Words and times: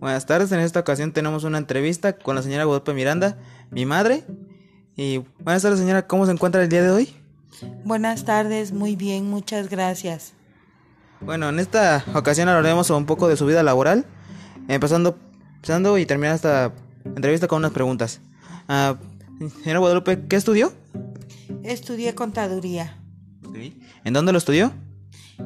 Buenas 0.00 0.26
tardes, 0.26 0.52
en 0.52 0.60
esta 0.60 0.80
ocasión 0.80 1.12
tenemos 1.12 1.44
una 1.44 1.58
entrevista 1.58 2.12
con 2.14 2.36
la 2.36 2.42
señora 2.42 2.64
Guadalupe 2.64 2.92
Miranda, 2.92 3.38
mi 3.70 3.86
madre. 3.86 4.24
Y 4.94 5.18
buenas 5.40 5.62
tardes 5.62 5.78
señora, 5.78 6.06
¿cómo 6.06 6.26
se 6.26 6.32
encuentra 6.32 6.62
el 6.62 6.68
día 6.68 6.82
de 6.82 6.90
hoy? 6.90 7.16
Buenas 7.84 8.24
tardes, 8.24 8.72
muy 8.72 8.96
bien, 8.96 9.28
muchas 9.30 9.70
gracias. 9.70 10.34
Bueno, 11.20 11.48
en 11.48 11.58
esta 11.58 12.04
ocasión 12.14 12.48
hablaremos 12.48 12.90
un 12.90 13.06
poco 13.06 13.26
de 13.28 13.36
su 13.36 13.46
vida 13.46 13.62
laboral, 13.62 14.04
empezando, 14.68 15.18
empezando 15.56 15.96
y 15.96 16.04
terminando 16.04 16.36
esta 16.36 16.72
entrevista 17.04 17.48
con 17.48 17.58
unas 17.58 17.72
preguntas. 17.72 18.20
Ah, 18.68 18.96
señora 19.62 19.78
Guadalupe, 19.80 20.26
¿qué 20.28 20.36
estudió? 20.36 20.72
Estudié 21.62 22.14
contaduría 22.14 22.98
¿En 24.04 24.12
dónde 24.12 24.32
lo 24.32 24.38
estudió? 24.38 24.72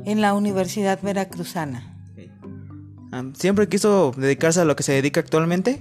en 0.05 0.21
la 0.21 0.35
Universidad 0.35 1.01
Veracruzana. 1.03 2.00
¿Siempre 3.35 3.69
quiso 3.69 4.13
dedicarse 4.17 4.61
a 4.61 4.65
lo 4.65 4.77
que 4.77 4.83
se 4.83 4.93
dedica 4.93 5.21
actualmente? 5.21 5.81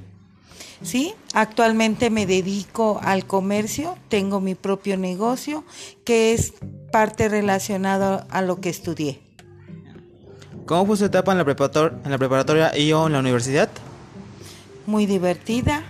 Sí, 0.82 1.14
actualmente 1.34 2.10
me 2.10 2.26
dedico 2.26 3.00
al 3.04 3.26
comercio, 3.26 3.98
tengo 4.08 4.40
mi 4.40 4.56
propio 4.56 4.98
negocio 4.98 5.64
que 6.06 6.34
es 6.34 6.54
parte 6.92 7.28
relacionado 7.28 8.26
a 8.30 8.42
lo 8.42 8.62
que 8.62 8.70
estudié. 8.70 9.20
¿Cómo 10.66 10.86
fue 10.86 10.98
su 10.98 11.06
etapa 11.06 11.32
en 11.34 11.38
la, 11.40 11.46
preparator- 11.46 11.94
en 12.06 12.12
la 12.12 12.18
preparatoria 12.18 12.78
y 12.78 12.92
o 12.94 13.08
en 13.08 13.14
la 13.14 13.20
universidad? 13.20 13.70
Muy 14.86 15.06
divertida, 15.06 15.84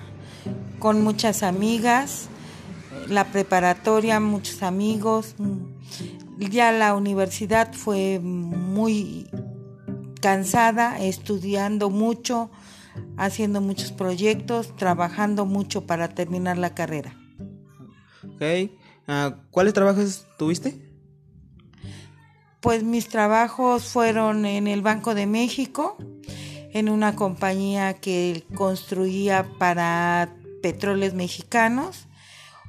con 0.79 1.03
muchas 1.03 1.43
amigas, 1.43 2.27
la 3.07 3.25
preparatoria, 3.25 4.19
muchos 4.19 4.63
amigos. 4.63 5.35
Ya 6.37 6.71
la 6.71 6.95
universidad 6.95 7.73
fue 7.73 8.19
muy 8.21 9.27
cansada, 10.19 10.99
estudiando 10.99 11.89
mucho, 11.89 12.49
haciendo 13.17 13.61
muchos 13.61 13.91
proyectos, 13.91 14.75
trabajando 14.75 15.45
mucho 15.45 15.85
para 15.85 16.09
terminar 16.09 16.57
la 16.57 16.73
carrera. 16.73 17.15
Ok. 18.23 18.71
Ah, 19.07 19.37
¿Cuáles 19.51 19.73
trabajos 19.73 20.27
tuviste? 20.37 20.89
Pues 22.61 22.83
mis 22.83 23.07
trabajos 23.07 23.85
fueron 23.85 24.45
en 24.45 24.67
el 24.67 24.81
Banco 24.81 25.15
de 25.15 25.25
México, 25.25 25.97
en 26.73 26.89
una 26.89 27.15
compañía 27.15 27.93
que 27.95 28.43
construía 28.53 29.47
para 29.57 30.35
petróleos 30.61 31.13
mexicanos, 31.13 32.07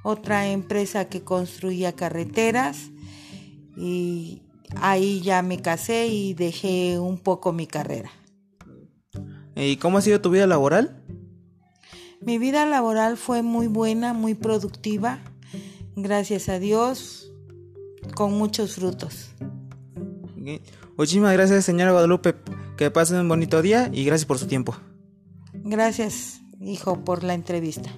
otra 0.03 0.49
empresa 0.49 1.09
que 1.09 1.23
construía 1.23 1.95
carreteras 1.95 2.91
y 3.77 4.43
ahí 4.77 5.21
ya 5.21 5.43
me 5.43 5.61
casé 5.61 6.09
y 6.09 6.35
dejé 6.35 6.99
un 6.99 7.19
poco 7.19 7.53
mi 7.53 7.67
carrera. 7.67 8.11
¿Y 9.57 9.77
cómo 9.77 9.99
ha 9.99 10.03
sido 10.03 10.21
tu 10.21 10.31
vida 10.31 10.47
laboral? 10.47 11.03
Mi 12.21 12.39
vida 12.39 12.67
laboral 12.67 13.17
fue 13.17 13.43
muy 13.43 13.67
buena, 13.67 14.13
muy 14.13 14.35
productiva, 14.35 15.21
gracias 15.97 16.49
a 16.49 16.59
Dios, 16.59 17.33
con 18.15 18.35
muchos 18.35 18.75
frutos. 18.75 19.31
Muchísimas 20.97 21.33
gracias, 21.33 21.65
señora 21.65 21.93
Guadalupe. 21.93 22.35
Que 22.77 22.91
pasen 22.91 23.21
un 23.21 23.29
bonito 23.29 23.61
día 23.63 23.91
y 23.93 24.05
gracias 24.05 24.27
por 24.27 24.39
su 24.39 24.47
tiempo. 24.47 24.77
Gracias, 25.53 26.41
hijo, 26.61 27.05
por 27.05 27.25
la 27.25 27.35
entrevista. 27.35 27.91